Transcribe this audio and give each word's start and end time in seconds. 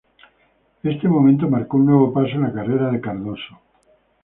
Este 0.81 1.07
momento 1.07 1.47
marcó 1.47 1.77
un 1.77 1.85
nuevo 1.85 2.11
paso 2.11 2.31
en 2.31 2.41
la 2.41 2.51
carrera 2.53 2.89
de 2.89 2.99
Cardoso. 2.99 3.59